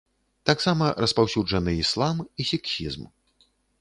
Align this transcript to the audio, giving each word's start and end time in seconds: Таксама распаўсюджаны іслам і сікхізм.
Таксама 0.49 0.87
распаўсюджаны 1.03 1.71
іслам 1.83 2.25
і 2.25 2.41
сікхізм. 2.53 3.01